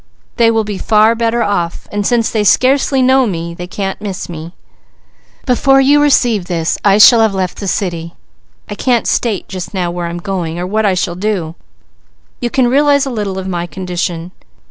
They 0.37 0.49
will 0.49 0.63
be 0.63 0.79
far 0.79 1.13
better 1.13 1.43
off, 1.43 1.87
and 1.91 2.07
since 2.07 2.31
they 2.31 2.43
scarcely 2.43 3.03
know 3.03 3.27
me, 3.27 3.53
they 3.53 3.67
can't 3.67 4.01
miss 4.01 4.27
me. 4.29 4.55
Before 5.45 5.79
you 5.79 6.01
receive 6.01 6.45
this, 6.45 6.79
I 6.83 6.97
shall 6.97 7.19
have 7.21 7.35
left 7.35 7.59
the 7.59 7.67
city. 7.67 8.15
I 8.67 8.73
can't 8.73 9.05
state 9.05 9.47
just 9.47 9.75
now 9.75 9.91
where 9.91 10.07
I 10.07 10.09
am 10.09 10.17
going 10.17 10.57
or 10.57 10.65
what 10.65 10.87
I 10.87 10.95
shall 10.95 11.13
do. 11.13 11.53
You 12.39 12.49
can 12.49 12.67
realize 12.67 13.05
a 13.05 13.11
little 13.11 13.37
of 13.37 13.47
my 13.47 13.67
condition. 13.67 14.31